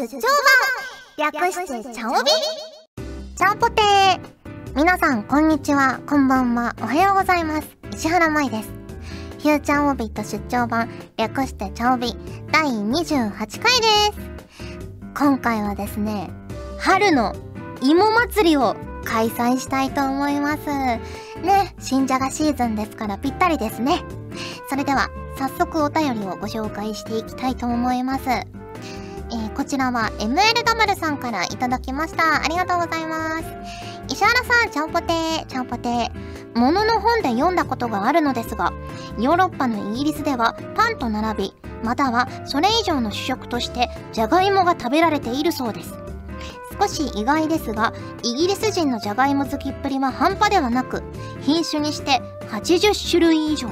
[0.00, 0.20] 出張
[1.18, 2.30] 版略してチャオビ
[3.36, 4.20] チャオポテー
[4.74, 7.68] 皆さんこんにちは、こんばんは、おはようございます。
[7.92, 8.70] 石原舞です。
[9.40, 10.88] フューチャーオビット出張版
[11.18, 12.16] 略してチャオビ
[12.50, 13.62] 第28回です。
[15.14, 16.30] 今回はですね、
[16.78, 17.34] 春の
[17.82, 20.64] 芋祭りを開催したいと思います。
[20.66, 24.02] ね、新じゃがシーズンですからぴったりですね。
[24.70, 28.24] それでは、早速お便りをご紹介していきたいと思います。
[29.60, 32.42] こちらは ML ダマルさんからいただきました。
[32.42, 33.44] ありがとうございます。
[34.08, 36.58] 石原さん、ちゃんぽてー、ちゃんぽてー。
[36.58, 38.72] ものの本で読んだことがあるのですが、
[39.18, 45.92] ヨーロッパのイギリスではパンと並び、またはそれ以上の主食としてじゃがいもが食べられているそうです。
[46.80, 51.02] 少し意外ですがイギリス人のじゃがいも好きっぷりは半端ではなく
[51.42, 53.68] 品種にして80種類以上。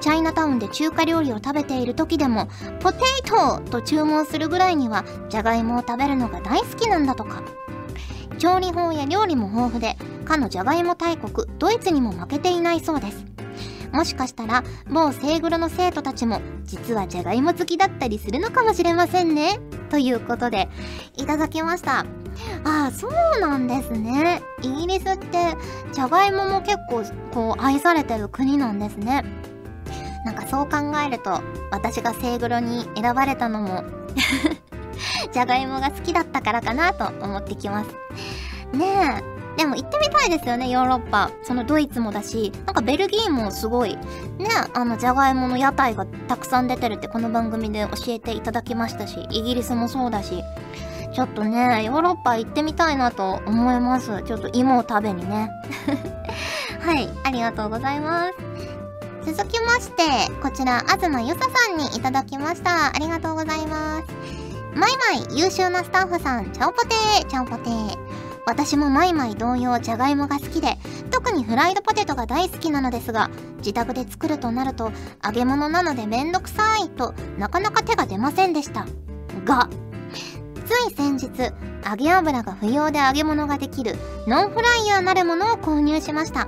[0.00, 2.48] チャイナタウンで中華料理を食べている時でも
[2.80, 7.42] ポテイトと注文するぐらいにはじゃがいもを食べるのが大好きなんだとか。
[8.38, 13.24] 調理法や料理も豊富でかのじゃがいも大国ドイツにも負けていないそうです。
[13.92, 19.58] もしかしたら某セイグロの生徒たちも実はじゃがいも好きだったりするのかもしれませんね。
[19.88, 20.68] ということで
[21.16, 22.04] いただきました。
[22.64, 24.42] ああそうなんですね。
[24.62, 25.56] イギリスって
[25.92, 29.24] じゃがいもも結構こう愛されてる国なんですね。
[30.24, 30.76] なんかそう考
[31.06, 33.84] えると私がセイグロに選ばれたのも
[35.32, 37.90] じゃがいもが好きだったからかなと思ってきます。
[38.76, 39.36] ねえ。
[39.56, 41.30] でも行ってみたいですよね、ヨーロッパ。
[41.42, 44.00] そのドイツもだし、なんかベルギーもすごい、ね、
[44.74, 50.42] あの、じゃがいもの屋台がたくさん出てるってこの番組で教えていただきましたし、イギリスもそうだし、
[51.16, 54.22] ちょっとね、ヨーロッパ行ってみたいなと思います。
[54.24, 55.50] ちょっと芋を食べにね。
[56.84, 58.28] はい、ありがとうございま
[59.24, 59.32] す。
[59.32, 60.02] 続きまして、
[60.42, 62.88] こちら、東ゆささんにいただきました。
[62.88, 64.04] ありがとうございます。
[64.74, 64.90] マイ
[65.30, 67.96] マイ優秀なスタッフさん、ちゃんぽてー、ちゃんぽてー。
[68.44, 70.76] 私もマイマイ同様じゃがいもが好きで
[71.10, 74.92] 特にフライドポテトが大好きなのですが自宅で作るとなると
[75.24, 78.86] 揚げ物なのでめんどくさいとなかなか手が出ませんでした
[79.44, 79.68] が
[80.66, 81.30] つい先日
[81.88, 83.94] 揚げ油が不要で揚げ物ができる
[84.26, 86.46] ノンフライヤーなるものを購入しました。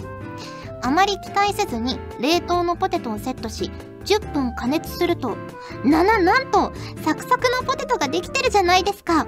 [0.83, 3.71] あまり期待せずに冷凍のポテトをセットし
[4.05, 5.37] 10分加熱すると
[5.84, 9.27] なななんとサクサクのポテトができてるじゃないですか。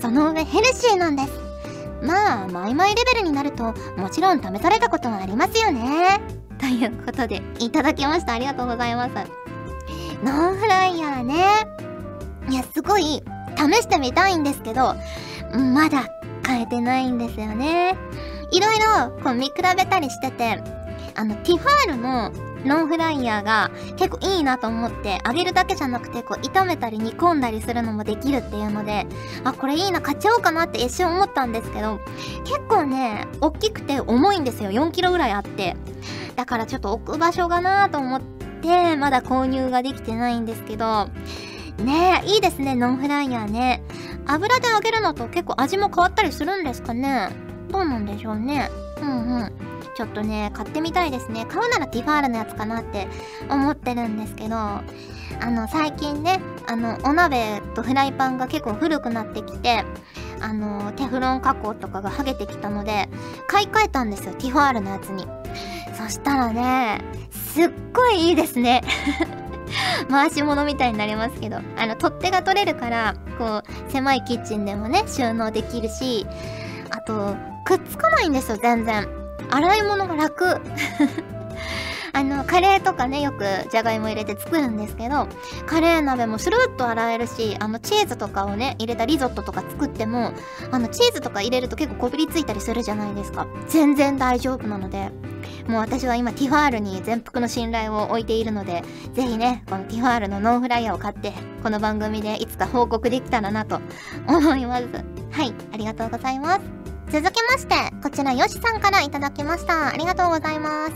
[0.00, 1.32] その上ヘルシーなんです。
[2.02, 6.20] まあマイマイレベルになるともちろん試されたことはありますよね。
[6.58, 8.32] ということでいただきました。
[8.34, 9.14] ありがとうございます。
[10.24, 11.44] ノンフライヤーね。
[12.48, 13.22] いやすごい
[13.56, 14.94] 試してみたいんですけど
[15.74, 16.08] まだ
[16.42, 17.96] 買えてないんですよね。
[18.50, 20.62] いろいろこう見比べたりしてて
[21.14, 22.32] あのティファールの
[22.64, 29.06] ノンフライヤーが結構いいなと思って揚げるだけじゃなくてこう炒めたり煮込んだりするのもできるっていうので
[29.42, 32.00] あこれいいな買っちゃおうかなって一瞬思ったんですけど
[32.44, 34.70] 結構ね大きくて重いんですよ。
[34.70, 35.76] 4キロぐらいあって。
[36.36, 38.20] だからちょっと置く場所がなと思っ
[38.62, 41.08] てまだ購入ができてないんですけど
[41.82, 43.82] ねえいいですねノンフライヤーね
[44.26, 47.30] 油で揚げるのと結構味も変わったりするんですかね
[47.70, 48.70] どうなんでしょうね
[49.00, 51.44] うんうんちょっとね、買ってみたいですね。
[51.46, 53.08] 買うならティファールのやつかなって
[53.50, 54.82] 思ってるんですけど、あ
[55.42, 59.84] の、最近ね、あの、お鍋とフライパンが結構古くなってきて、
[60.40, 63.08] あの、テフロン加工とかが剥げてきたので、
[63.46, 65.26] 買い替えたんですよ、ティファールのやつに。
[65.94, 67.00] そしたらね、
[67.30, 68.82] すっごいいいですね。
[70.10, 76.26] 回し物みたいになりますけど、あの、取っ手が取れるから、こう、狭いキッチンでもね、収納できるし、
[76.90, 79.08] あと、くっつかないんですよ、全然。
[79.50, 80.60] 洗い物が楽
[82.14, 85.28] あの、カレーとかね、よくじゃがいも入れて作るんですけど、
[85.66, 90.32] カレー鍋もスルッと洗えるし、あの、チーズとかをね、入れたリゾットとか作っても、
[90.70, 93.46] あの、チーズとか入れると結構こびりついたりするじゃないですか。
[93.68, 95.10] 全然大丈夫なので、
[95.68, 98.82] もう私は今ティファールに全幅の信頼を置いているので、
[99.14, 101.32] ぜひね、このティファールのノンフライヤーを買って、
[101.62, 103.80] この番組でいつか報告できたらなと
[104.26, 104.84] 思います。
[105.30, 106.91] はい、ありがとうございます。
[107.12, 109.88] 続きまして、こちらヨシさんからいただきました。
[109.88, 110.92] ありがとうございます。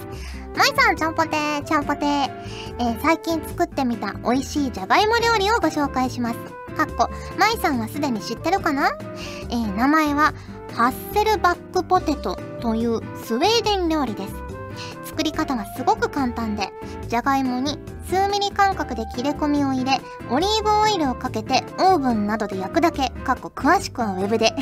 [0.56, 2.30] まいさん、ちゃんぽてー、ちゃんぽてー。
[2.78, 6.36] えー、最近作ってみた美味しいじゃがいも料理をご紹介します。
[6.74, 8.92] かっこ、まいさんはすでに知ってるかな？
[9.50, 10.32] えー、名前は、
[10.74, 14.34] ハッセルバックポテトというスウェーデン料理です。
[15.16, 16.68] 作り方はすごく簡単で、
[17.08, 19.98] じゃがいもに数ミリ間隔で切れ込みを入れ、
[20.30, 24.52] オリーブオイルをかけてオーブンなどで焼くだけ、かっこ詳しくはウェブで。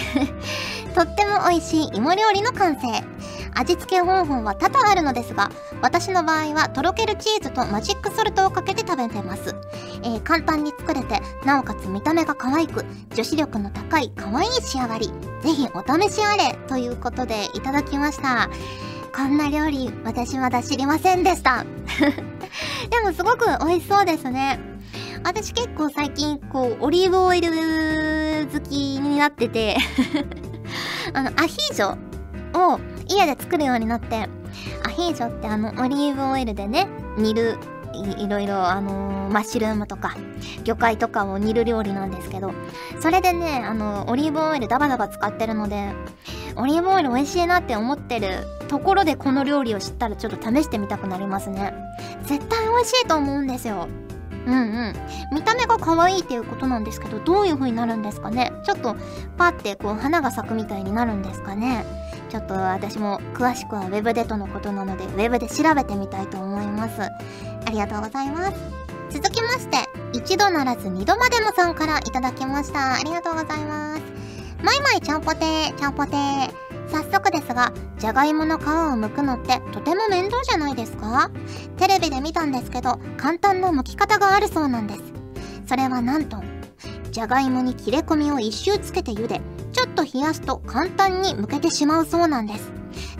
[0.94, 2.86] とっても美味しい芋料理の完成。
[3.56, 5.50] 味付け方法は多々あるのですが、
[5.82, 9.56] 私の場合はとろけるチーズとマジックソルトをかけて食べてます。
[10.04, 12.84] えー、簡単に作れて、なおかつ見た目が可愛く、
[13.16, 15.12] 女子力の高い可愛い仕上がり。
[15.42, 18.48] ぜひお試しあれということでいただきました。
[19.16, 21.64] こんな料理、私まだ知りませんでした。
[22.90, 24.58] でもすごく美味しそうですね。
[25.22, 29.76] 私結構最近、こう、オリーブオイル好きになってて
[31.14, 31.96] あの、アヒージョ
[32.58, 34.28] を家で作るようになって、
[34.84, 37.56] アヒージョってあの、オリーブオイルでね、煮る
[37.94, 40.16] いろいろ、あのー、マッシュルームとか、
[40.64, 42.52] 魚介とかを煮る料理なんですけど、
[43.00, 45.92] それでね、あのー、オリーブオイルダバダバ使ってるので、
[46.56, 51.72] オリーブオイル美味しいなって思ってるところでこの料理を知ったらちょっと試してみたくなりますね。
[52.24, 53.88] 絶対美味しいと思うんですよ。
[54.46, 54.94] うんうん。
[55.32, 58.96] 見た目が可愛いっていうことなんですけど、どういう風になるんですかねちょっと
[59.38, 61.84] パってこう花が咲くみたいになるんですかね
[62.30, 67.00] ちょっと私も詳しくは Web でとのことなので Web で調べてみたいと思います。
[67.02, 67.10] あ
[67.70, 68.52] りがとうございます。
[69.10, 69.76] 続きまして、
[70.12, 72.94] 一度ならず二度までもさんからいただきました。
[72.94, 74.02] ありがとうございます。
[74.62, 76.50] マイマイちゃんぽてー、ちゃんぽてー。
[76.90, 81.30] 早速ですが、じゃがいもの皮を剥くのってとても面倒じゃないですか？
[81.76, 85.00] テレビで見たんですけど、簡単な剥き方があるそうなんです。
[85.66, 86.42] それはなんと、
[87.14, 89.40] じゃがいもに切れ込みを一周つけて茹で、
[89.70, 92.72] ちょっと冷やすと簡単に剥けてしまうそうなんです。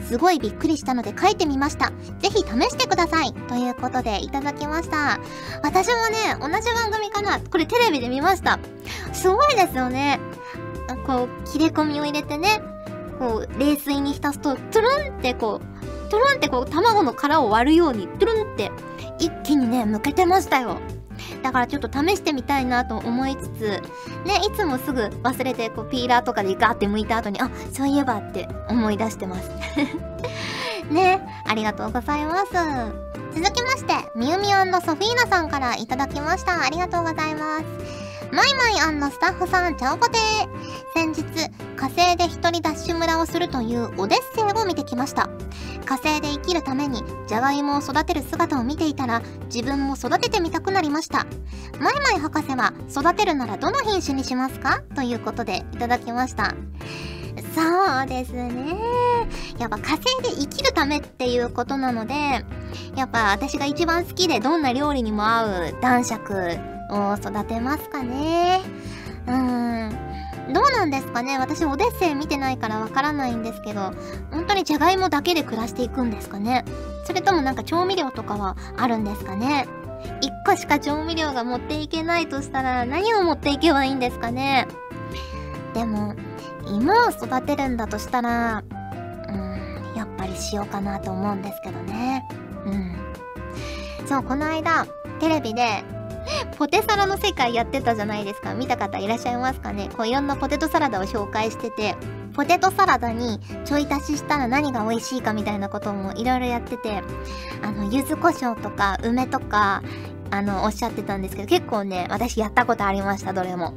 [0.09, 1.93] すごいびっくりしたので書いてみました。
[2.19, 3.33] ぜひ試してください。
[3.33, 5.21] ということでいただきました。
[5.63, 8.59] 私もね、同じ番組かなこれテレビで見ました。
[9.13, 10.19] すごいですよね。
[11.07, 12.63] こう、切れ込みを入れてね、
[13.21, 18.73] こう、冷水に浸すと、トゥルンってこう、トゥルンってこう、卵の殻を割るように、トゥルンって、
[19.21, 20.79] 一気にね、剥けてましたよ。
[21.45, 23.83] だからちょっと試してみたいなと思いつつ、
[24.25, 29.51] ね、いつもすぐ忘れて、こう、ピーラーとかでガーって剥いた後に、あ、そういえばって思い出してます。
[30.91, 32.53] ね、ありがとうございます。
[33.35, 36.63] 続きまして、みゆみソフィーナさんからいただきました。
[36.63, 38.04] ありがとうございます。
[38.35, 40.19] マイマイスタッフさん、ちゃおぽて。
[40.93, 41.23] 先日、
[41.77, 45.29] 火星で一人ダッシュ村をするというオデッセイを見てきました。
[45.87, 51.27] 火星で生きるために、じゃがいもを育てる姿を見ていたら、自分も育ててみたくなりました。
[51.81, 54.83] マイマイ博士は、育てるならどの品種にしますか？
[54.97, 56.55] ということで、いただきました。
[57.55, 58.77] そうですね。
[59.59, 62.45] やっぱ火星で生きるためっていうことなので、
[62.97, 66.59] やっぱ私が一番好きでどんな料理にも合う男爵
[66.91, 68.61] を育てますかね。
[69.27, 70.05] うーん。
[70.53, 73.93] どうなんですかね私オデッセイ見てないからわからないんですけど、
[74.31, 76.67] 本当にじゃがいもだけで暮らしていくんですかね
[77.07, 79.67] それともなんか調味料とかはあるんですかね
[80.21, 84.69] 一個しか調味料が持っていけないとしたら何を持っていけばいいんですかね
[85.73, 86.15] でも、
[86.69, 88.63] 芋を育てるんだとしたら、
[89.29, 92.27] うん、やっぱり塩かなと思うんですけどね。
[92.65, 94.07] うん。
[94.07, 94.87] そう、この間、
[95.19, 95.83] テレビで、
[96.57, 98.55] ポテサラの世界やってたじゃないですか。
[98.55, 101.95] 見た方いらっしゃいますかねこういろんなポテトサラダを紹介してて、
[102.35, 107.03] ポテトサラダにちょい足ししたら何が美味しいかみたいなこともいろいろやってて、
[107.63, 109.83] あの、柚子胡椒とか梅とか、
[110.31, 113.75] あの、おっしゃってたんですけど、結構ね、私やったことありました、どれも。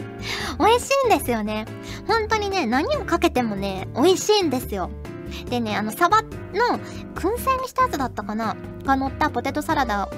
[0.58, 1.64] 美味しいんですよね。
[2.06, 4.90] 本当にね、何をかけてもね、美味しいんですよ。
[5.48, 6.28] でね、あの、サバの
[7.14, 8.56] 燻製にしたやつだったかな？
[8.84, 10.08] が乗ったポテトサラダを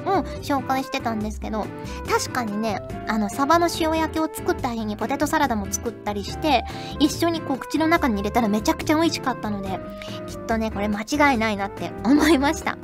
[0.43, 1.67] 紹介してたんですけど、
[2.09, 6.65] 確かにね、あの、サバの塩焼きを作った日にポテトサラダも作ったりして、
[6.99, 9.79] 一緒にこう口の中に入れたらめちゃくちゃ美味しかったので、
[10.27, 12.77] きっとね、これ間違いないなって思いました。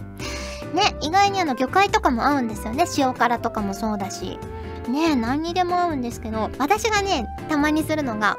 [0.73, 2.85] ね、意外にあの、魚介とかも合うんですよね。
[2.97, 4.38] 塩辛とかもそうだし。
[4.88, 8.37] ね何にでも合うんですけど、私がね、たまにするのが、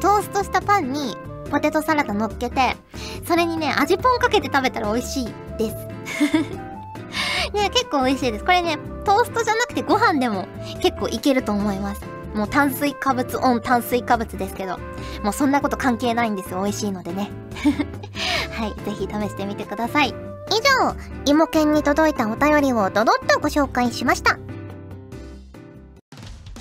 [0.00, 1.16] トーストしたパンに
[1.50, 2.76] ポテトサラダ乗っけて、
[3.26, 5.24] それにね、味ぽんかけて食べたら美味しい
[5.58, 5.76] です。
[7.52, 8.44] ね、結構美味しいです。
[8.44, 10.46] これね、トーストじゃなくてご飯でも
[10.80, 12.02] 結構いけると思います。
[12.34, 14.78] もう炭水化物オン炭水化物ですけど、
[15.22, 16.62] もうそんなこと関係ないんですよ。
[16.62, 17.30] 美味しいのでね。
[18.50, 20.08] はい、ぜひ試してみてください。
[20.08, 20.12] 以
[20.82, 20.94] 上、
[21.26, 24.38] 芋犬に届いたお便りをドドッとご紹介しました。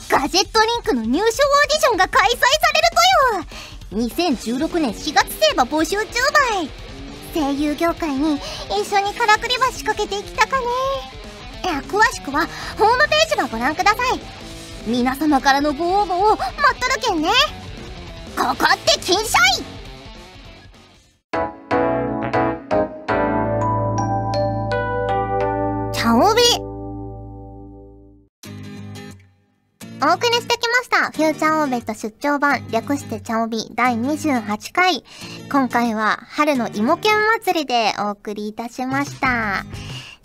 [0.09, 2.82] ガジェットリンクの入賞オーディションが開催される
[3.93, 6.03] 2016年4月生は募集中
[6.55, 6.69] ばい。
[7.33, 10.65] 声優業界に一緒にからくり橋かけていきたかね。
[11.63, 12.47] いや詳しくは
[12.77, 14.19] ホームページをご覧ください。
[14.87, 17.29] 皆様からのご応募を待っとるけんね。
[18.35, 19.63] ここって金シャイ。
[25.93, 26.72] チャオビ
[30.05, 31.11] お送りしてきました。
[31.11, 35.01] フューチャーオーベット出張版、略してチャオビ第28回。
[35.49, 39.63] 今回は春の芋けん祭りでお送りいたしました。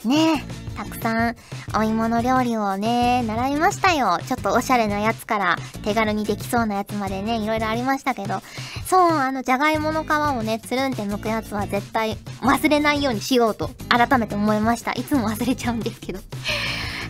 [0.05, 1.37] ねえ、たくさん
[1.77, 4.19] お芋の料理をね、習いましたよ。
[4.27, 8.43] ちょっとおしゃれなやつから手軽にできそうなやつまでね、いろいろありましたけど。
[8.85, 14.91] そう、あの、じゃがいもの皮をね、つるんって剥くやつは絶対忘れないようにしようと改めて思いました。
[14.95, 16.19] いつも忘れちゃうんですけど。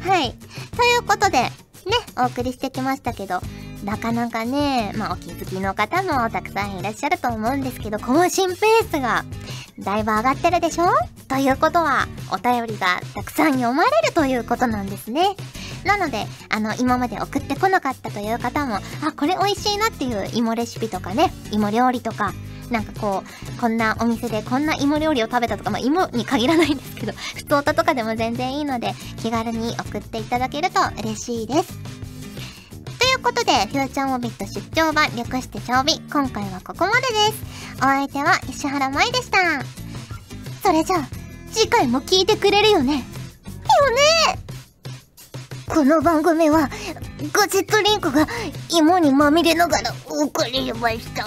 [0.06, 0.34] はい。
[0.76, 1.50] ということで、
[1.88, 3.40] ね、お送りしてきましたけど、
[3.84, 9.24] なかなかね、まあお気づきの方もたくさんいらっしゃると思うんですけど、更新ペースが
[9.78, 10.86] だいぶ上がってるでしょ？
[11.28, 15.36] ということは、お便りがたくさん読まれるということなんですね。
[15.84, 18.80] なので、あの、今まで送ってこなかったという方も、あ、
[19.16, 22.32] これ美味しいなっていう芋レシピとかね、芋料理とか、
[22.70, 23.22] なんかこ
[23.56, 31.72] う、こんなお店でこんな芋料理を食べたとか、まあ芋に限らないんですけど、ふつおたとかでも全然いいので、気軽に送っていただけると嬉しいです。
[32.98, 37.78] ということで、フューチャーモビット出張版略して調備、今回はここまでです。
[37.78, 39.38] お相手は石原舞でした。
[40.62, 41.08] それじゃあ、
[41.50, 42.92] 次回も聞いてくれるよね？
[42.94, 44.38] よね
[45.66, 46.68] この番組は、
[47.32, 48.26] ガジェットリンクが
[48.70, 51.26] 芋にまみれながら送りました。